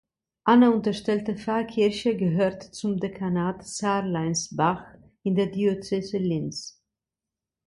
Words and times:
Anna 0.45 0.69
unterstellte 0.71 1.35
Pfarrkirche 1.35 2.17
gehört 2.17 2.63
zum 2.73 2.97
Dekanat 2.97 3.63
Sarleinsbach 3.67 4.83
in 5.21 5.35
der 5.35 5.45
Diözese 5.51 6.17
Linz. 6.17 6.81